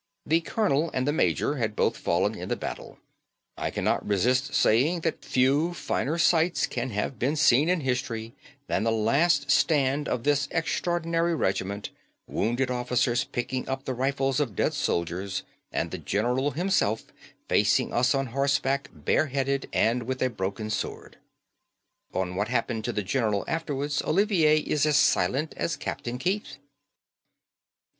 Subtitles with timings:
[0.25, 2.97] The colonel and the major had both fallen in the battle.
[3.55, 8.33] I cannot resist saying that few finer sights can have been seen in history
[8.65, 11.91] than the last stand of this extraordinary regiment;
[12.25, 17.03] wounded officers picking up the rifles of dead soldiers, and the general himself
[17.47, 21.17] facing us on horseback bareheaded and with a broken sword.'
[22.11, 26.57] On what happened to the general afterwards Olivier is as silent as Captain Keith."